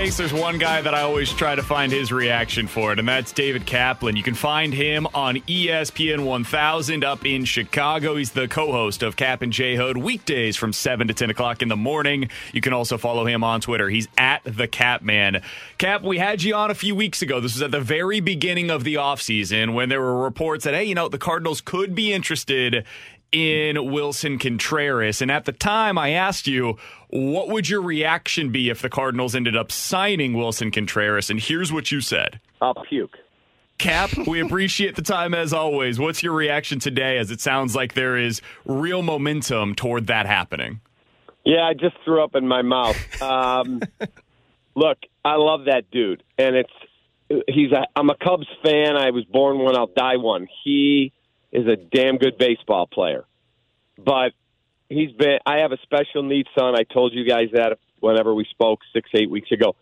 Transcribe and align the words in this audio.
Breaks, 0.00 0.16
there's 0.16 0.32
one 0.32 0.56
guy 0.56 0.80
that 0.80 0.94
I 0.94 1.02
always 1.02 1.30
try 1.30 1.54
to 1.54 1.62
find 1.62 1.92
his 1.92 2.10
reaction 2.10 2.66
for 2.66 2.90
it, 2.90 2.98
and 2.98 3.06
that's 3.06 3.32
David 3.32 3.66
Kaplan. 3.66 4.16
You 4.16 4.22
can 4.22 4.34
find 4.34 4.72
him 4.72 5.06
on 5.12 5.36
ESPN 5.40 6.24
1000 6.24 7.04
up 7.04 7.26
in 7.26 7.44
Chicago. 7.44 8.16
He's 8.16 8.32
the 8.32 8.48
co 8.48 8.72
host 8.72 9.02
of 9.02 9.16
Cap 9.16 9.42
and 9.42 9.52
J 9.52 9.76
Hood 9.76 9.98
weekdays 9.98 10.56
from 10.56 10.72
7 10.72 11.06
to 11.08 11.12
10 11.12 11.28
o'clock 11.28 11.60
in 11.60 11.68
the 11.68 11.76
morning. 11.76 12.30
You 12.54 12.62
can 12.62 12.72
also 12.72 12.96
follow 12.96 13.26
him 13.26 13.44
on 13.44 13.60
Twitter. 13.60 13.90
He's 13.90 14.08
at 14.16 14.40
the 14.44 14.66
Cap 14.66 15.02
Man. 15.02 15.42
Cap, 15.76 16.02
we 16.02 16.16
had 16.16 16.42
you 16.42 16.54
on 16.54 16.70
a 16.70 16.74
few 16.74 16.94
weeks 16.94 17.20
ago. 17.20 17.38
This 17.38 17.52
was 17.52 17.60
at 17.60 17.70
the 17.70 17.80
very 17.80 18.20
beginning 18.20 18.70
of 18.70 18.84
the 18.84 18.94
offseason 18.94 19.74
when 19.74 19.90
there 19.90 20.00
were 20.00 20.22
reports 20.22 20.64
that, 20.64 20.72
hey, 20.72 20.84
you 20.84 20.94
know, 20.94 21.10
the 21.10 21.18
Cardinals 21.18 21.60
could 21.60 21.94
be 21.94 22.10
interested 22.10 22.86
in 23.32 23.76
Willson 23.76 24.40
Contreras. 24.40 25.22
And 25.22 25.30
at 25.30 25.44
the 25.44 25.52
time, 25.52 25.98
I 25.98 26.10
asked 26.10 26.46
you, 26.46 26.76
what 27.08 27.48
would 27.48 27.68
your 27.68 27.82
reaction 27.82 28.50
be 28.50 28.70
if 28.70 28.82
the 28.82 28.88
Cardinals 28.88 29.34
ended 29.34 29.56
up 29.56 29.70
signing 29.72 30.34
Willson 30.34 30.72
Contreras? 30.72 31.30
And 31.30 31.40
here's 31.40 31.72
what 31.72 31.90
you 31.90 32.00
said 32.00 32.40
I'll 32.60 32.74
puke. 32.74 33.16
Cap, 33.78 34.10
we 34.26 34.40
appreciate 34.44 34.96
the 34.96 35.02
time 35.02 35.34
as 35.34 35.52
always. 35.52 35.98
What's 35.98 36.22
your 36.22 36.34
reaction 36.34 36.78
today 36.78 37.18
as 37.18 37.30
it 37.30 37.40
sounds 37.40 37.74
like 37.74 37.94
there 37.94 38.16
is 38.16 38.42
real 38.64 39.02
momentum 39.02 39.74
toward 39.74 40.08
that 40.08 40.26
happening? 40.26 40.80
Yeah, 41.44 41.62
I 41.62 41.72
just 41.74 41.96
threw 42.04 42.22
up 42.22 42.34
in 42.34 42.46
my 42.46 42.62
mouth. 42.62 43.22
Um, 43.22 43.80
look, 44.74 44.98
I 45.24 45.36
love 45.36 45.64
that 45.64 45.90
dude. 45.90 46.22
And 46.36 46.56
it's, 46.56 47.44
he's 47.48 47.72
a, 47.72 47.86
I'm 47.96 48.10
a 48.10 48.16
Cubs 48.16 48.46
fan. 48.62 48.96
I 48.96 49.10
was 49.10 49.24
born 49.24 49.58
one, 49.58 49.76
I'll 49.76 49.86
die 49.86 50.16
one. 50.16 50.48
He 50.64 51.12
is 51.52 51.66
a 51.66 51.76
damn 51.76 52.16
good 52.16 52.38
baseball 52.38 52.86
player. 52.86 53.24
But 53.98 54.32
he's 54.88 55.12
been. 55.12 55.38
I 55.46 55.58
have 55.58 55.72
a 55.72 55.78
special 55.82 56.22
needs 56.22 56.48
son. 56.58 56.74
I 56.78 56.84
told 56.84 57.12
you 57.12 57.24
guys 57.24 57.48
that 57.52 57.78
whenever 58.00 58.34
we 58.34 58.46
spoke 58.50 58.80
six, 58.92 59.08
eight 59.14 59.30
weeks 59.30 59.52
ago. 59.52 59.76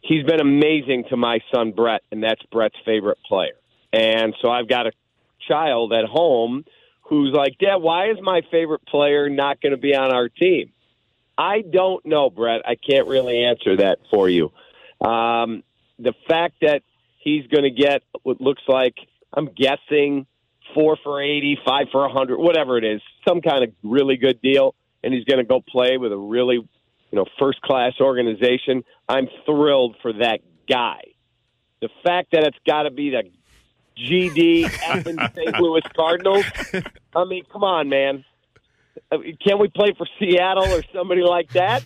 He's 0.00 0.24
been 0.24 0.40
amazing 0.40 1.04
to 1.10 1.16
my 1.16 1.38
son 1.54 1.70
Brett, 1.70 2.02
and 2.10 2.24
that's 2.24 2.42
Brett's 2.50 2.74
favorite 2.84 3.18
player. 3.24 3.54
And 3.92 4.34
so 4.42 4.50
I've 4.50 4.68
got 4.68 4.88
a 4.88 4.92
child 5.48 5.92
at 5.92 6.06
home 6.06 6.64
who's 7.02 7.32
like, 7.32 7.58
Dad, 7.58 7.76
why 7.76 8.10
is 8.10 8.16
my 8.20 8.42
favorite 8.50 8.84
player 8.86 9.28
not 9.28 9.60
going 9.60 9.72
to 9.72 9.76
be 9.76 9.94
on 9.94 10.12
our 10.12 10.28
team? 10.28 10.72
I 11.38 11.62
don't 11.62 12.04
know, 12.04 12.30
Brett. 12.30 12.62
I 12.66 12.74
can't 12.74 13.06
really 13.06 13.44
answer 13.44 13.76
that 13.76 13.98
for 14.10 14.28
you. 14.28 14.50
Um, 15.00 15.62
the 15.98 16.14
fact 16.28 16.56
that 16.62 16.82
he's 17.18 17.46
going 17.46 17.64
to 17.64 17.70
get 17.70 18.02
what 18.22 18.40
looks 18.40 18.62
like, 18.66 18.94
I'm 19.32 19.46
guessing, 19.46 20.26
four 20.74 20.96
for 21.02 21.22
80, 21.22 21.58
five 21.64 21.86
for 21.90 22.02
100, 22.02 22.38
whatever 22.38 22.78
it 22.78 22.84
is, 22.84 23.00
some 23.26 23.40
kind 23.40 23.64
of 23.64 23.70
really 23.82 24.16
good 24.16 24.40
deal, 24.42 24.74
and 25.02 25.12
he's 25.12 25.24
going 25.24 25.38
to 25.38 25.44
go 25.44 25.60
play 25.60 25.96
with 25.98 26.12
a 26.12 26.16
really, 26.16 26.56
you 26.56 26.68
know, 27.12 27.26
first 27.38 27.60
class 27.62 27.92
organization. 28.00 28.84
I'm 29.08 29.28
thrilled 29.46 29.96
for 30.02 30.12
that 30.14 30.40
guy. 30.68 31.02
The 31.80 31.88
fact 32.04 32.32
that 32.32 32.44
it's 32.44 32.58
got 32.66 32.84
to 32.84 32.90
be 32.90 33.10
the 33.10 33.24
GD 33.98 34.70
Evans 34.88 35.20
St. 35.34 35.60
Louis 35.60 35.82
Cardinals. 35.94 36.44
I 37.14 37.24
mean, 37.24 37.44
come 37.52 37.64
on, 37.64 37.88
man. 37.88 38.24
Uh, 39.10 39.18
can 39.44 39.58
we 39.58 39.68
play 39.68 39.92
for 39.96 40.06
Seattle 40.18 40.64
or 40.64 40.82
somebody 40.92 41.22
like 41.22 41.50
that? 41.52 41.84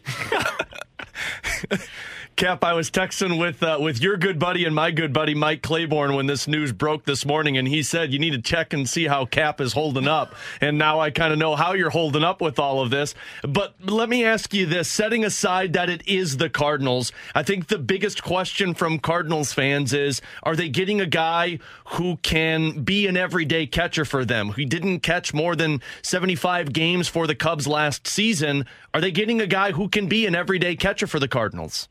Cap, 2.37 2.65
I 2.65 2.75
was 2.75 2.91
texting 2.91 3.41
with 3.41 3.63
uh, 3.63 3.79
with 3.81 4.03
your 4.03 4.19
good 4.19 4.39
buddy 4.39 4.67
and 4.67 4.75
my 4.75 4.91
good 4.91 5.11
buddy 5.11 5.35
Mike 5.35 5.63
Claiborne 5.63 6.15
when 6.15 6.27
this 6.27 6.47
news 6.47 6.71
broke 6.71 7.07
this 7.07 7.25
morning, 7.25 7.57
and 7.57 7.67
he 7.67 7.83
said 7.83 8.13
you 8.13 8.19
need 8.19 8.33
to 8.33 8.43
check 8.43 8.75
and 8.75 8.87
see 8.87 9.07
how 9.07 9.25
Cap 9.25 9.59
is 9.59 9.73
holding 9.73 10.07
up. 10.07 10.35
And 10.61 10.77
now 10.77 11.01
I 11.01 11.11
kind 11.11 11.33
of 11.33 11.39
know 11.39 11.57
how 11.57 11.73
you're 11.73 11.89
holding 11.89 12.23
up 12.23 12.43
with 12.43 12.59
all 12.59 12.83
of 12.83 12.91
this. 12.91 13.15
But 13.41 13.75
let 13.81 14.11
me 14.11 14.23
ask 14.23 14.53
you 14.53 14.67
this: 14.67 14.87
setting 14.87 15.25
aside 15.25 15.73
that 15.73 15.89
it 15.89 16.07
is 16.07 16.37
the 16.37 16.51
Cardinals, 16.51 17.11
I 17.35 17.43
think 17.43 17.69
the 17.69 17.79
biggest 17.79 18.23
question 18.23 18.75
from 18.75 18.99
Cardinals 18.99 19.55
fans 19.55 19.95
is: 19.95 20.21
Are 20.43 20.55
they 20.55 20.69
getting 20.69 21.01
a 21.01 21.07
guy 21.07 21.59
who 21.87 22.19
can 22.19 22.83
be 22.83 23.07
an 23.07 23.17
everyday 23.17 23.67
catcher 23.67 24.05
for 24.05 24.27
them? 24.27 24.53
He 24.53 24.67
didn't 24.67 25.01
catch 25.01 25.33
more 25.33 25.57
than 25.57 25.81
75 26.03 26.75
games 26.75 27.09
for 27.09 27.27
the 27.27 27.35
Cubs 27.35 27.67
last 27.67 28.07
season. 28.07 28.67
Are 28.93 29.01
they 29.01 29.11
getting 29.11 29.41
a 29.41 29.47
guy 29.47 29.73
who 29.73 29.89
can 29.89 30.07
be 30.07 30.27
an 30.27 30.35
everyday 30.35 30.77
catcher 30.77 31.07
for 31.07 31.19
the 31.19 31.29
Cardinals? 31.29 31.89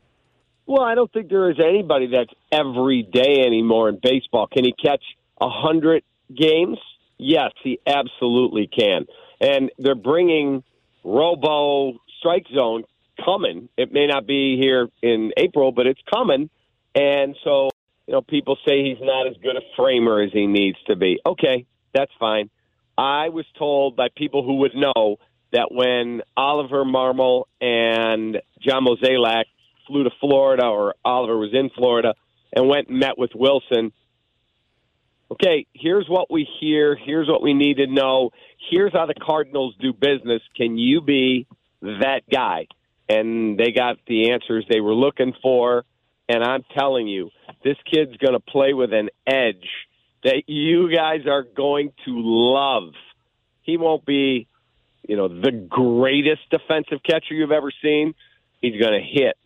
Well, 0.66 0.82
I 0.82 0.94
don't 0.96 1.12
think 1.12 1.28
there 1.28 1.50
is 1.50 1.58
anybody 1.60 2.08
that's 2.08 2.32
every 2.50 3.02
day 3.02 3.44
anymore 3.46 3.88
in 3.88 3.98
baseball. 4.02 4.48
Can 4.48 4.64
he 4.64 4.72
catch 4.72 5.02
a 5.40 5.48
hundred 5.48 6.02
games? 6.34 6.78
Yes, 7.18 7.52
he 7.62 7.78
absolutely 7.86 8.66
can. 8.66 9.06
And 9.40 9.70
they're 9.78 9.94
bringing 9.94 10.64
Robo 11.04 11.98
Strike 12.18 12.46
Zone 12.52 12.82
coming. 13.24 13.68
It 13.76 13.92
may 13.92 14.06
not 14.06 14.26
be 14.26 14.58
here 14.60 14.88
in 15.02 15.32
April, 15.36 15.70
but 15.72 15.86
it's 15.86 16.00
coming. 16.12 16.50
And 16.94 17.36
so, 17.44 17.70
you 18.06 18.14
know, 18.14 18.22
people 18.22 18.56
say 18.66 18.82
he's 18.84 19.00
not 19.00 19.28
as 19.28 19.34
good 19.42 19.56
a 19.56 19.60
framer 19.76 20.20
as 20.20 20.32
he 20.32 20.46
needs 20.46 20.78
to 20.88 20.96
be. 20.96 21.20
Okay, 21.24 21.66
that's 21.94 22.12
fine. 22.18 22.50
I 22.98 23.28
was 23.28 23.44
told 23.58 23.94
by 23.94 24.08
people 24.14 24.42
who 24.42 24.56
would 24.56 24.74
know 24.74 25.18
that 25.52 25.68
when 25.70 26.22
Oliver 26.36 26.84
Marmol 26.84 27.44
and 27.60 28.38
John 28.60 28.84
Mozeliak 28.84 29.44
flew 29.86 30.04
to 30.04 30.10
Florida 30.20 30.66
or 30.66 30.94
Oliver 31.04 31.36
was 31.36 31.52
in 31.52 31.70
Florida 31.70 32.14
and 32.52 32.68
went 32.68 32.88
and 32.88 32.98
met 32.98 33.18
with 33.18 33.30
Willson. 33.32 33.92
Okay, 35.30 35.66
here's 35.72 36.06
what 36.08 36.30
we 36.30 36.48
hear. 36.60 36.96
Here's 36.96 37.28
what 37.28 37.42
we 37.42 37.52
need 37.52 37.78
to 37.78 37.86
know. 37.86 38.30
Here's 38.70 38.92
how 38.92 39.06
the 39.06 39.14
Cardinals 39.14 39.74
do 39.80 39.92
business. 39.92 40.42
Can 40.56 40.78
you 40.78 41.00
be 41.00 41.46
that 41.80 42.20
guy? 42.30 42.68
And 43.08 43.58
they 43.58 43.72
got 43.72 43.96
the 44.06 44.30
answers 44.30 44.64
they 44.68 44.80
were 44.80 44.94
looking 44.94 45.32
for. 45.42 45.84
And 46.28 46.42
I'm 46.42 46.64
telling 46.76 47.08
you, 47.08 47.30
this 47.64 47.76
kid's 47.90 48.16
going 48.16 48.34
to 48.34 48.40
play 48.40 48.72
with 48.72 48.92
an 48.92 49.10
edge 49.26 49.68
that 50.24 50.44
you 50.48 50.92
guys 50.94 51.26
are 51.26 51.42
going 51.42 51.92
to 52.04 52.12
love. 52.16 52.94
He 53.62 53.76
won't 53.76 54.04
be, 54.04 54.48
you 55.08 55.16
know, 55.16 55.28
the 55.28 55.52
greatest 55.52 56.42
defensive 56.50 56.98
catcher 57.08 57.34
you've 57.34 57.52
ever 57.52 57.72
seen. 57.82 58.14
He's 58.60 58.80
going 58.80 59.00
to 59.00 59.04
hit 59.04 59.36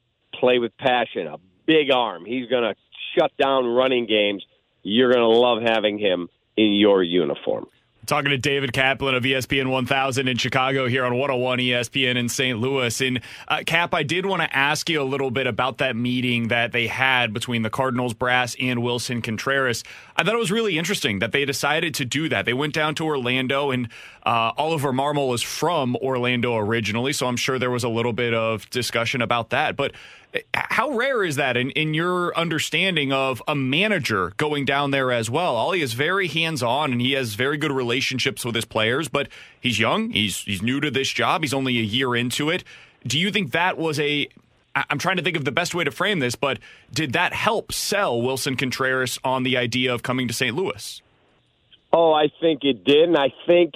play 0.40 0.58
with 0.58 0.76
passion, 0.78 1.26
a 1.26 1.36
big 1.66 1.92
arm. 1.92 2.24
He's 2.24 2.48
going 2.48 2.64
to 2.64 2.74
shut 3.16 3.30
down 3.36 3.66
running 3.66 4.06
games. 4.06 4.44
You're 4.82 5.12
going 5.12 5.22
to 5.22 5.28
love 5.28 5.62
having 5.62 5.98
him 5.98 6.28
in 6.56 6.72
your 6.72 7.02
uniform. 7.02 7.66
Talking 8.06 8.30
to 8.30 8.38
David 8.38 8.72
Kaplan 8.72 9.14
of 9.14 9.22
ESPN 9.22 9.70
1000 9.70 10.26
in 10.26 10.36
Chicago 10.36 10.88
here 10.88 11.04
on 11.04 11.12
101 11.12 11.58
ESPN 11.58 12.16
in 12.16 12.28
St. 12.28 12.58
Louis. 12.58 13.00
And 13.00 13.20
uh, 13.46 13.62
Cap, 13.64 13.94
I 13.94 14.02
did 14.02 14.26
want 14.26 14.42
to 14.42 14.56
ask 14.56 14.88
you 14.88 15.00
a 15.00 15.04
little 15.04 15.30
bit 15.30 15.46
about 15.46 15.78
that 15.78 15.94
meeting 15.94 16.48
that 16.48 16.72
they 16.72 16.88
had 16.88 17.32
between 17.32 17.62
the 17.62 17.70
Cardinals 17.70 18.14
brass 18.14 18.56
and 18.58 18.80
Willson 18.80 19.22
Contreras. 19.22 19.84
I 20.16 20.24
thought 20.24 20.34
it 20.34 20.38
was 20.38 20.50
really 20.50 20.76
interesting 20.76 21.20
that 21.20 21.30
they 21.30 21.44
decided 21.44 21.94
to 21.96 22.04
do 22.04 22.28
that. 22.30 22.46
They 22.46 22.54
went 22.54 22.74
down 22.74 22.96
to 22.96 23.04
Orlando, 23.04 23.70
and 23.70 23.88
uh, 24.24 24.52
Oliver 24.56 24.92
Marmol 24.92 25.32
is 25.34 25.42
from 25.42 25.94
Orlando 25.96 26.56
originally, 26.56 27.12
so 27.12 27.26
I'm 27.26 27.36
sure 27.36 27.58
there 27.58 27.70
was 27.70 27.84
a 27.84 27.88
little 27.88 28.14
bit 28.14 28.34
of 28.34 28.68
discussion 28.70 29.22
about 29.22 29.50
that. 29.50 29.76
But 29.76 29.92
how 30.54 30.90
rare 30.90 31.24
is 31.24 31.36
that 31.36 31.56
in, 31.56 31.70
in 31.70 31.94
your 31.94 32.36
understanding 32.36 33.12
of 33.12 33.42
a 33.48 33.54
manager 33.54 34.32
going 34.36 34.64
down 34.64 34.90
there 34.90 35.10
as 35.10 35.28
well? 35.28 35.56
Ollie 35.56 35.82
is 35.82 35.92
very 35.92 36.28
hands 36.28 36.62
on 36.62 36.92
and 36.92 37.00
he 37.00 37.12
has 37.12 37.34
very 37.34 37.56
good 37.56 37.72
relationships 37.72 38.44
with 38.44 38.54
his 38.54 38.64
players, 38.64 39.08
but 39.08 39.28
he's 39.60 39.78
young. 39.78 40.10
He's 40.10 40.38
he's 40.42 40.62
new 40.62 40.80
to 40.80 40.90
this 40.90 41.08
job. 41.08 41.42
He's 41.42 41.54
only 41.54 41.78
a 41.78 41.82
year 41.82 42.14
into 42.14 42.48
it. 42.50 42.64
Do 43.06 43.18
you 43.18 43.30
think 43.30 43.52
that 43.52 43.78
was 43.78 43.98
a. 43.98 44.28
I'm 44.74 44.98
trying 44.98 45.16
to 45.16 45.22
think 45.22 45.36
of 45.36 45.44
the 45.44 45.50
best 45.50 45.74
way 45.74 45.82
to 45.82 45.90
frame 45.90 46.20
this, 46.20 46.36
but 46.36 46.60
did 46.94 47.12
that 47.14 47.32
help 47.32 47.72
sell 47.72 48.22
Willson 48.22 48.56
Contreras 48.56 49.18
on 49.24 49.42
the 49.42 49.56
idea 49.56 49.92
of 49.92 50.04
coming 50.04 50.28
to 50.28 50.34
St. 50.34 50.54
Louis? 50.54 51.02
Oh, 51.92 52.12
I 52.12 52.28
think 52.40 52.60
it 52.62 52.84
did, 52.84 53.08
and 53.08 53.18
I 53.18 53.32
think 53.48 53.74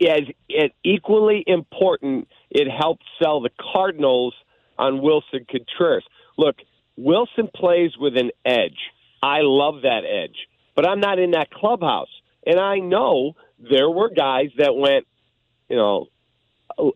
as, 0.00 0.22
as 0.58 0.70
equally 0.82 1.44
important, 1.46 2.26
it 2.50 2.70
helped 2.70 3.04
sell 3.22 3.42
the 3.42 3.50
Cardinals 3.60 4.34
on 4.78 5.00
Willson 5.00 5.46
Contreras. 5.48 6.04
Look, 6.36 6.56
Willson 6.98 7.52
plays 7.54 7.96
with 7.98 8.16
an 8.16 8.30
edge. 8.44 8.78
I 9.22 9.40
love 9.42 9.82
that 9.82 10.02
edge, 10.04 10.36
but 10.74 10.86
I'm 10.86 11.00
not 11.00 11.18
in 11.18 11.32
that 11.32 11.50
clubhouse, 11.50 12.10
and 12.46 12.58
I 12.60 12.78
know 12.78 13.34
there 13.58 13.90
were 13.90 14.10
guys 14.10 14.50
that 14.58 14.76
went, 14.76 15.06
you 15.68 15.76
know, 15.76 16.06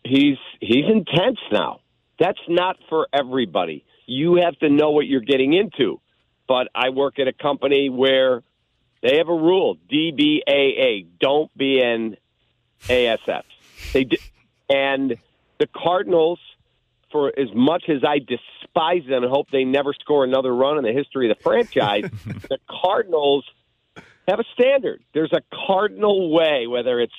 he's 0.04 0.38
he's 0.60 0.84
intense 0.88 1.38
now. 1.50 1.80
That's 2.18 2.38
not 2.48 2.76
for 2.88 3.08
everybody. 3.12 3.84
You 4.06 4.36
have 4.36 4.58
to 4.60 4.68
know 4.68 4.90
what 4.90 5.06
you're 5.06 5.20
getting 5.20 5.52
into. 5.54 6.00
But 6.46 6.68
I 6.74 6.90
work 6.90 7.18
at 7.18 7.28
a 7.28 7.32
company 7.32 7.88
where 7.88 8.42
they 9.02 9.16
have 9.18 9.28
a 9.28 9.34
rule: 9.34 9.76
DBAA. 9.90 11.06
Don't 11.18 11.56
be 11.56 11.80
an 11.80 12.16
ASF. 12.82 13.42
They 13.92 14.04
d- 14.04 14.18
and 14.68 15.16
the 15.58 15.66
Cardinals, 15.66 16.38
for 17.12 17.28
as 17.38 17.48
much 17.54 17.84
as 17.88 18.02
I 18.02 18.18
despise 18.18 19.06
them 19.08 19.22
and 19.22 19.30
hope 19.30 19.50
they 19.50 19.64
never 19.64 19.92
score 19.92 20.24
another 20.24 20.54
run 20.54 20.78
in 20.78 20.84
the 20.84 20.92
history 20.92 21.30
of 21.30 21.36
the 21.36 21.42
franchise, 21.42 22.04
the 22.24 22.58
Cardinals 22.68 23.44
have 24.26 24.40
a 24.40 24.44
standard. 24.54 25.02
There's 25.14 25.32
a 25.32 25.42
cardinal 25.66 26.32
way, 26.32 26.66
whether 26.66 27.00
it's 27.00 27.14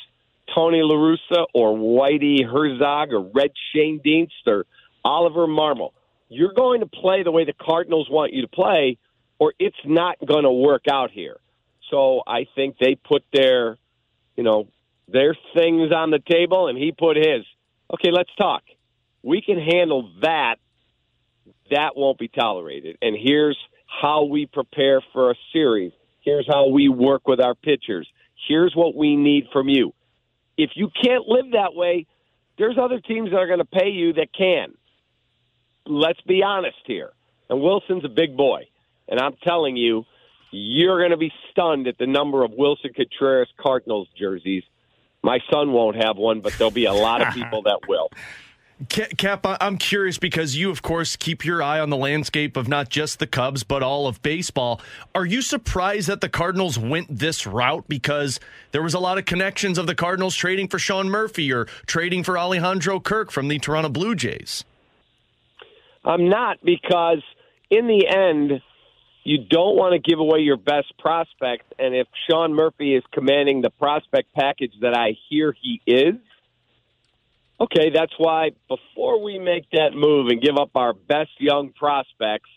Tony 0.54 0.82
La 0.82 0.96
Russa 0.96 1.46
or 1.54 1.78
Whitey 1.78 2.46
Herzog 2.46 3.14
or 3.14 3.22
Red 3.22 3.52
Schoendienst 3.74 4.48
or 4.48 4.66
Oliver 5.04 5.48
Marmol. 5.48 5.92
You're 6.30 6.54
going 6.54 6.80
to 6.80 6.88
play 6.88 7.24
the 7.24 7.32
way 7.32 7.46
the 7.46 7.54
Cardinals 7.54 8.10
want 8.10 8.34
you 8.34 8.42
to 8.42 8.48
play, 8.48 8.98
or 9.38 9.54
it's 9.60 9.78
not 9.86 10.18
going 10.26 10.44
to 10.44 10.52
work 10.52 10.84
out 10.92 11.12
here. 11.12 11.38
So 11.92 12.24
I 12.26 12.48
think 12.56 12.78
they 12.80 12.96
put 12.96 13.24
their, 13.32 13.78
you 14.36 14.44
know, 14.44 14.68
their 15.08 15.36
things 15.54 15.92
on 15.92 16.10
the 16.10 16.20
table, 16.20 16.68
and 16.68 16.78
he 16.78 16.92
put 16.92 17.18
his. 17.18 17.46
Okay, 17.94 18.10
let's 18.12 18.34
talk. 18.36 18.64
We 19.24 19.42
can 19.42 19.58
handle 19.58 20.12
that. 20.22 20.56
That 21.72 21.96
won't 21.96 22.20
be 22.20 22.28
tolerated. 22.28 22.98
And 23.02 23.16
here's 23.20 23.58
how 23.88 24.26
we 24.26 24.46
prepare 24.46 25.02
for 25.14 25.32
a 25.32 25.36
series. 25.52 25.94
Here's 26.22 26.48
how 26.48 26.70
we 26.70 26.90
work 26.90 27.28
with 27.28 27.40
our 27.40 27.56
pitchers. 27.56 28.08
Here's 28.48 28.76
what 28.76 28.96
we 28.96 29.16
need 29.16 29.48
from 29.52 29.70
you. 29.70 29.94
If 30.58 30.72
you 30.76 30.90
can't 31.04 31.28
live 31.28 31.52
that 31.54 31.74
way, 31.74 32.06
there's 32.58 32.78
other 32.78 33.00
teams 33.00 33.32
that 33.32 33.38
are 33.38 33.48
going 33.48 33.60
to 33.60 33.66
pay 33.66 33.90
you 33.90 34.14
that 34.14 34.34
can. 34.38 34.74
Let's 35.86 36.22
be 36.22 36.44
honest 36.44 36.78
here. 36.86 37.12
And 37.50 37.62
Willson's 37.62 38.06
a 38.06 38.10
big 38.10 38.38
boy. 38.38 38.68
And 39.08 39.20
I'm 39.20 39.36
telling 39.44 39.76
you, 39.76 40.06
you're 40.52 41.00
going 41.00 41.12
to 41.12 41.18
be 41.18 41.32
stunned 41.52 41.88
at 41.88 41.98
the 41.98 42.08
number 42.08 42.44
of 42.44 42.52
Willson 42.52 42.94
Contreras 42.96 43.50
Cardinals 43.60 44.08
jerseys. 44.18 44.64
My 45.24 45.40
son 45.52 45.72
won't 45.72 45.96
have 45.96 46.18
one, 46.18 46.42
but 46.42 46.54
there'll 46.54 46.72
be 46.72 46.86
a 46.86 46.94
lot 46.94 47.22
of 47.22 47.34
people 47.34 47.64
that 47.64 47.80
will. 47.88 48.10
Cap, 48.90 49.46
I'm 49.62 49.78
curious 49.78 50.18
because 50.18 50.58
you, 50.58 50.70
of 50.70 50.82
course, 50.82 51.16
keep 51.16 51.46
your 51.46 51.62
eye 51.64 51.80
on 51.80 51.90
the 51.90 51.98
landscape 51.98 52.58
of 52.58 52.68
not 52.68 52.90
just 52.90 53.20
the 53.20 53.28
Cubs, 53.28 53.64
but 53.64 53.82
all 53.82 54.08
of 54.08 54.22
baseball. 54.22 54.82
Are 55.16 55.26
you 55.26 55.42
surprised 55.42 56.10
that 56.10 56.22
the 56.22 56.28
Cardinals 56.28 56.78
went 56.78 57.08
this 57.10 57.48
route? 57.48 57.86
Because 57.88 58.40
there 58.72 58.82
was 58.82 58.94
a 58.94 59.00
lot 59.00 59.18
of 59.18 59.26
connections 59.26 59.78
of 59.78 59.88
the 59.88 59.96
Cardinals 59.96 60.36
trading 60.36 60.68
for 60.68 60.80
Sean 60.80 61.08
Murphy 61.08 61.54
or 61.54 61.66
trading 61.86 62.24
for 62.24 62.38
Alejandro 62.38 63.00
Kirk 63.00 63.32
from 63.32 63.48
the 63.48 63.60
Toronto 63.60 63.90
Blue 63.90 64.16
Jays. 64.16 64.66
I'm 66.04 66.28
not 66.28 66.58
because 66.64 67.24
in 67.70 67.88
the 67.88 68.08
end, 68.08 68.62
you 69.24 69.46
don't 69.50 69.78
want 69.78 69.94
to 69.94 70.00
give 70.00 70.20
away 70.20 70.40
your 70.40 70.58
best 70.58 70.98
prospect. 70.98 71.74
And 71.80 71.96
if 71.96 72.08
Sean 72.30 72.54
Murphy 72.54 72.96
is 72.96 73.04
commanding 73.14 73.62
the 73.62 73.70
prospect 73.70 74.34
package 74.34 74.74
that 74.82 74.98
I 74.98 75.16
hear 75.30 75.56
he 75.62 75.80
is, 75.88 76.16
okay, 77.60 77.90
that's 77.94 78.14
why 78.18 78.52
before 78.68 79.24
we 79.24 79.40
make 79.40 79.66
that 79.72 79.94
move 79.94 80.28
and 80.28 80.42
give 80.42 80.58
up 80.58 80.72
our 80.76 80.94
best 80.94 81.32
young 81.40 81.72
prospects, 81.72 82.50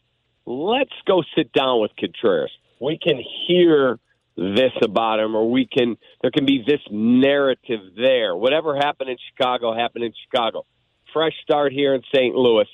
let's 0.44 0.94
go 1.06 1.22
sit 1.36 1.52
down 1.52 1.80
with 1.80 1.90
Contreras. 1.98 2.52
We 2.80 2.98
can 2.98 3.22
hear 3.46 3.98
this 4.36 4.72
about 4.82 5.18
him, 5.18 5.34
or 5.34 5.50
we 5.50 5.66
can 5.66 5.96
there 6.20 6.30
can 6.30 6.44
be 6.44 6.62
this 6.66 6.80
narrative 6.90 7.80
there. 7.96 8.36
Whatever 8.36 8.76
happened 8.76 9.10
in 9.10 9.16
Chicago 9.30 9.74
happened 9.74 10.04
in 10.04 10.12
Chicago. 10.24 10.64
Fresh 11.12 11.32
start 11.42 11.72
here 11.72 11.94
in 11.94 12.02
St. 12.14 12.34
Louis. 12.34 12.66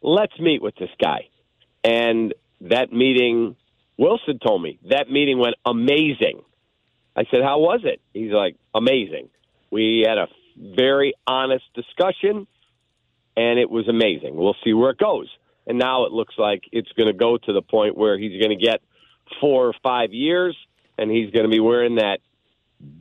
Let's 0.00 0.38
meet 0.38 0.62
with 0.62 0.76
this 0.76 0.90
guy. 1.00 1.28
And 1.82 2.34
that 2.60 2.92
meeting, 2.92 3.56
Willson 3.98 4.40
told 4.40 4.62
me 4.62 4.78
that 4.88 5.10
meeting 5.10 5.38
went 5.38 5.56
amazing. 5.66 6.42
I 7.16 7.24
said, 7.24 7.42
"How 7.42 7.58
was 7.58 7.80
it?" 7.84 8.00
He's 8.14 8.32
like, 8.32 8.54
"Amazing." 8.72 9.28
We 9.70 10.04
had 10.06 10.18
a 10.18 10.28
very 10.56 11.14
honest 11.26 11.64
discussion, 11.74 12.46
and 13.36 13.58
it 13.58 13.70
was 13.70 13.88
amazing. 13.88 14.36
We'll 14.36 14.56
see 14.64 14.72
where 14.72 14.90
it 14.90 14.98
goes. 14.98 15.28
And 15.66 15.78
now 15.78 16.04
it 16.04 16.12
looks 16.12 16.34
like 16.38 16.64
it's 16.72 16.90
going 16.92 17.06
to 17.06 17.12
go 17.12 17.38
to 17.38 17.52
the 17.52 17.62
point 17.62 17.96
where 17.96 18.18
he's 18.18 18.40
going 18.40 18.56
to 18.56 18.64
get 18.64 18.80
four 19.40 19.68
or 19.68 19.74
five 19.82 20.12
years, 20.12 20.56
and 20.98 21.10
he's 21.10 21.30
going 21.30 21.44
to 21.44 21.50
be 21.50 21.60
wearing 21.60 21.96
that 21.96 22.18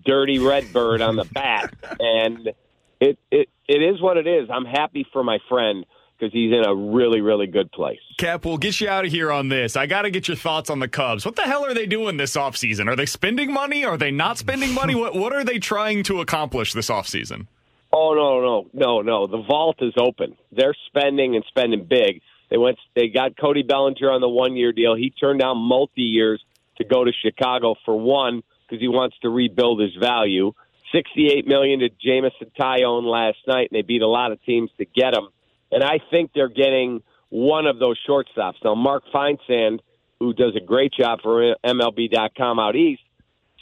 dirty 0.06 0.40
red 0.40 0.72
bird 0.72 1.02
on 1.02 1.16
the 1.16 1.26
bat. 1.34 1.74
And 2.00 2.52
it 3.00 3.18
it 3.32 3.50
it 3.68 3.82
is 3.82 4.02
what 4.02 4.18
it 4.18 4.28
is. 4.28 4.50
I'm 4.52 4.66
happy 4.66 5.06
for 5.12 5.24
my 5.24 5.40
friend 5.50 5.86
because 6.22 6.32
he's 6.34 6.54
in 6.54 6.64
a 6.64 6.76
really, 6.76 7.20
really 7.20 7.48
good 7.48 7.72
place. 7.72 8.00
Cap, 8.18 8.46
we'll 8.46 8.58
get 8.58 8.80
you 8.80 8.88
out 8.88 9.06
of 9.06 9.12
here 9.12 9.32
on 9.32 9.50
this. 9.50 9.76
I 9.76 9.88
got 9.88 10.04
to 10.04 10.12
get 10.12 10.28
your 10.28 10.38
thoughts 10.38 10.70
on 10.70 10.80
the 10.80 10.88
Cubs. 10.88 11.26
What 11.26 11.36
the 11.36 11.42
hell 11.42 11.66
are 11.66 11.74
they 11.74 11.88
doing 11.88 12.18
this 12.18 12.36
offseason? 12.36 12.88
Are 12.88 12.96
they 12.96 13.08
spending 13.08 13.52
money? 13.52 13.84
Are 13.84 13.98
they 13.98 14.12
not 14.12 14.38
spending 14.38 14.72
money? 14.74 14.94
what, 14.94 15.16
what 15.16 15.34
are 15.34 15.44
they 15.44 15.58
trying 15.58 16.04
to 16.04 16.22
accomplish 16.22 16.74
this 16.74 16.90
offseason? 16.90 17.48
Oh, 17.92 18.14
no, 18.14 18.40
no, 18.40 18.70
no, 18.74 19.02
no. 19.02 19.28
The 19.28 19.42
vault 19.42 19.78
is 19.82 19.94
open. 19.98 20.38
They're 20.52 20.76
spending 20.88 21.36
and 21.36 21.44
spending 21.48 21.86
big. 21.86 22.22
They 22.52 22.58
went. 22.58 22.78
They 22.96 23.08
got 23.08 23.36
Cody 23.38 23.64
Bellinger 23.64 24.12
on 24.12 24.22
the 24.22 24.30
one-year 24.30 24.74
deal. 24.74 24.96
He 24.96 25.10
turned 25.10 25.40
down 25.40 25.58
multi-years 25.58 26.44
to 26.78 26.84
go 26.84 27.04
to 27.04 27.12
Chicago 27.12 27.76
for 27.84 27.98
one 27.98 28.44
because 28.68 28.80
he 28.80 28.88
wants 28.88 29.18
to 29.24 29.30
rebuild 29.30 29.82
his 29.82 29.96
value. 29.96 30.54
Sixty-eight 30.94 31.48
million 31.48 31.80
to 31.80 31.90
Jameson 31.90 32.52
Taillon 32.60 33.04
last 33.04 33.38
night, 33.48 33.70
and 33.72 33.78
they 33.78 33.82
beat 33.82 34.02
a 34.02 34.08
lot 34.08 34.34
of 34.34 34.44
teams 34.44 34.70
to 34.78 34.86
get 34.86 35.14
him 35.14 35.30
and 35.72 35.84
I 35.84 36.00
think 36.10 36.32
they're 36.34 36.50
getting 36.50 37.02
one 37.30 37.66
of 37.66 37.80
those 37.80 37.98
shortstops. 38.08 38.56
Now, 38.64 38.76
Mark 38.76 39.04
Feinsand, 39.14 39.80
who 40.20 40.34
does 40.34 40.56
a 40.56 40.60
great 40.64 40.94
job 40.94 41.20
for 41.24 41.56
MLB.com 41.66 42.60
out 42.60 42.76
east, 42.76 43.02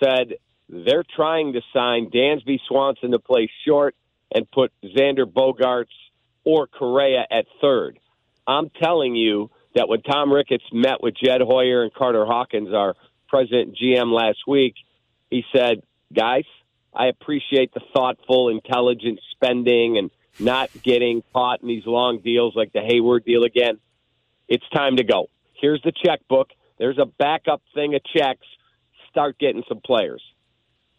said 0.03 0.35
they're 0.67 1.05
trying 1.15 1.53
to 1.53 1.61
sign 1.73 2.09
Dansby 2.09 2.59
Swanson 2.67 3.11
to 3.11 3.19
play 3.19 3.49
short 3.67 3.95
and 4.33 4.49
put 4.49 4.71
Xander 4.83 5.25
Bogaerts 5.25 5.85
or 6.43 6.67
Correa 6.67 7.25
at 7.29 7.45
third. 7.61 7.99
I'm 8.47 8.69
telling 8.81 9.15
you 9.15 9.51
that 9.75 9.87
when 9.87 10.01
Tom 10.01 10.31
Ricketts 10.31 10.65
met 10.71 11.01
with 11.01 11.15
Jed 11.15 11.41
Hoyer 11.41 11.83
and 11.83 11.93
Carter 11.93 12.25
Hawkins, 12.25 12.73
our 12.73 12.95
president 13.27 13.77
GM 13.77 14.11
last 14.11 14.39
week, 14.47 14.73
he 15.29 15.43
said, 15.55 15.83
guys, 16.13 16.45
I 16.93 17.07
appreciate 17.07 17.73
the 17.73 17.81
thoughtful, 17.93 18.49
intelligent 18.49 19.19
spending 19.31 19.97
and 19.97 20.09
not 20.39 20.69
getting 20.83 21.23
caught 21.33 21.61
in 21.61 21.67
these 21.67 21.85
long 21.85 22.19
deals 22.19 22.55
like 22.55 22.73
the 22.73 22.79
Heyward 22.79 23.25
deal 23.25 23.43
again. 23.43 23.79
It's 24.47 24.67
time 24.69 24.97
to 24.97 25.03
go. 25.03 25.27
Here's 25.55 25.81
the 25.83 25.91
checkbook. 25.91 26.49
There's 26.77 26.97
a 26.97 27.05
backup 27.05 27.61
thing 27.73 27.95
of 27.95 28.01
checks. 28.15 28.45
Start 29.09 29.37
getting 29.37 29.63
some 29.67 29.81
players. 29.83 30.23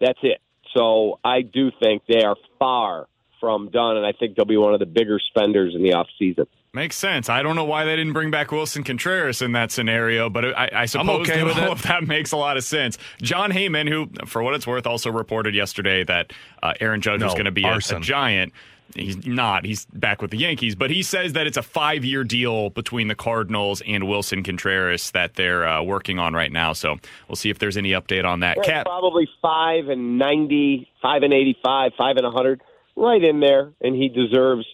That's 0.01 0.19
it. 0.23 0.41
So 0.77 1.19
I 1.25 1.43
do 1.43 1.71
think 1.81 2.03
they 2.07 2.23
are 2.23 2.37
far 2.59 3.07
from 3.41 3.71
done, 3.71 3.97
and 3.97 4.07
I 4.07 4.13
think 4.13 4.37
they'll 4.37 4.45
be 4.45 4.57
one 4.57 4.75
of 4.75 4.81
the 4.81 4.87
bigger 4.87 5.19
spenders 5.19 5.75
in 5.75 5.83
the 5.83 5.91
offseason. 5.91 6.47
Makes 6.73 6.97
sense. 6.97 7.29
I 7.29 7.43
don't 7.43 7.57
know 7.57 7.65
why 7.65 7.85
they 7.85 7.97
didn't 7.97 8.13
bring 8.13 8.31
back 8.31 8.49
Willson 8.49 8.85
Contreras 8.85 9.43
in 9.43 9.53
that 9.53 9.73
scenario, 9.73 10.31
but 10.31 10.57
I, 10.57 10.71
I 10.73 10.87
suppose 10.87 11.29
okay 11.29 11.43
with 11.43 11.59
it. 11.59 11.79
that 11.79 12.07
makes 12.07 12.31
a 12.31 12.37
lot 12.37 12.57
of 12.57 12.63
sense. 12.63 12.97
Jon 13.21 13.51
Heyman, 13.51 13.89
who, 13.89 14.09
for 14.27 14.41
what 14.43 14.55
it's 14.55 14.69
worth, 14.69 14.87
also 14.87 15.11
reported 15.11 15.55
yesterday 15.55 16.05
that 16.05 16.33
uh, 16.63 16.75
Aaron 16.79 17.01
Judge 17.01 17.21
no, 17.21 17.27
was 17.27 17.35
going 17.35 17.47
to 17.47 17.51
be 17.51 17.65
a, 17.65 17.77
a 17.77 18.01
giant. 18.01 18.53
He's 18.95 19.27
not. 19.27 19.65
He's 19.65 19.87
back 19.87 20.21
with 20.21 20.31
the 20.31 20.37
Yankees, 20.37 20.75
but 20.75 20.91
he 20.91 21.03
says 21.03 21.33
that 21.35 21.47
it's 21.47 21.57
a 21.57 21.63
five 21.63 22.05
year 22.05 22.25
deal 22.25 22.71
between 22.71 23.09
the 23.09 23.15
Cardinals 23.15 23.83
and 23.87 24.05
Willson 24.05 24.45
Contreras 24.45 25.13
that 25.13 25.35
they're 25.35 25.67
uh, 25.67 25.83
working 25.83 26.19
on 26.19 26.35
right 26.35 26.51
now. 26.51 26.73
So 26.73 26.99
we'll 27.29 27.37
see 27.37 27.51
if 27.51 27.59
there's 27.59 27.77
any 27.77 27.91
update 27.91 28.25
on 28.25 28.41
that. 28.41 28.63
Cap. 28.63 28.87
Probably 28.87 29.29
five 29.41 29.89
and 29.89 30.19
ninety, 30.19 30.89
five 31.01 31.23
and 31.23 31.33
eighty-five, 31.33 31.93
five 31.97 32.17
and 32.17 32.27
a 32.27 32.31
hundred, 32.31 32.63
right 32.97 33.23
in 33.23 33.41
there, 33.41 33.73
and 33.81 33.95
he 33.95 34.09
deserves 34.09 34.67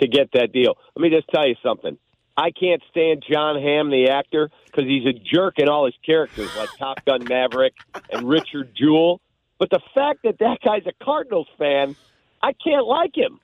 to 0.00 0.06
get 0.06 0.30
that 0.34 0.52
deal. 0.52 0.76
Let 0.94 1.02
me 1.02 1.10
just 1.10 1.28
tell 1.28 1.46
you 1.46 1.56
something. 1.62 1.96
I 2.36 2.50
can't 2.50 2.82
stand 2.90 3.24
Jon 3.30 3.60
Hamm, 3.60 3.90
the 3.90 4.08
actor, 4.08 4.50
because 4.66 4.84
he's 4.84 5.06
a 5.06 5.12
jerk 5.12 5.58
in 5.58 5.68
all 5.68 5.84
his 5.84 5.94
characters, 6.04 6.54
like 6.56 6.70
Top 6.78 7.04
Gun 7.04 7.24
Maverick 7.24 7.74
and 8.10 8.28
Richard 8.28 8.74
Jewell. 8.74 9.20
But 9.58 9.70
the 9.70 9.80
fact 9.94 10.20
that 10.24 10.38
that 10.38 10.58
guy's 10.64 10.86
a 10.86 11.04
Cardinals 11.04 11.48
fan 11.58 11.94
I 12.42 12.52
can't 12.52 12.86
like 12.86 13.16
him. 13.16 13.40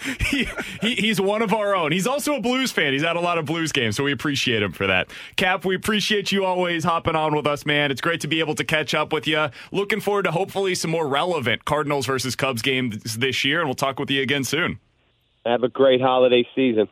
he, 0.30 0.48
he, 0.80 0.94
he's 0.94 1.20
one 1.20 1.42
of 1.42 1.52
our 1.52 1.74
own. 1.74 1.92
He's 1.92 2.06
also 2.06 2.36
a 2.36 2.40
Blues 2.40 2.72
fan. 2.72 2.92
He's 2.92 3.02
had 3.02 3.16
a 3.16 3.20
lot 3.20 3.38
of 3.38 3.46
Blues 3.46 3.72
games, 3.72 3.96
so 3.96 4.04
we 4.04 4.12
appreciate 4.12 4.62
him 4.62 4.72
for 4.72 4.86
that. 4.86 5.08
Cap, 5.36 5.64
we 5.64 5.74
appreciate 5.74 6.32
you 6.32 6.44
always 6.44 6.84
hopping 6.84 7.16
on 7.16 7.34
with 7.34 7.46
us, 7.46 7.66
man. 7.66 7.90
It's 7.90 8.00
great 8.00 8.20
to 8.22 8.28
be 8.28 8.40
able 8.40 8.54
to 8.54 8.64
catch 8.64 8.94
up 8.94 9.12
with 9.12 9.26
you. 9.26 9.48
Looking 9.72 10.00
forward 10.00 10.24
to 10.24 10.30
hopefully 10.30 10.74
some 10.74 10.90
more 10.90 11.06
relevant 11.08 11.64
Cardinals 11.64 12.06
versus 12.06 12.36
Cubs 12.36 12.62
games 12.62 13.16
this 13.16 13.44
year, 13.44 13.60
and 13.60 13.68
we'll 13.68 13.74
talk 13.74 13.98
with 13.98 14.10
you 14.10 14.22
again 14.22 14.44
soon. 14.44 14.78
Have 15.44 15.62
a 15.62 15.68
great 15.68 16.00
holiday 16.00 16.46
season. 16.54 16.88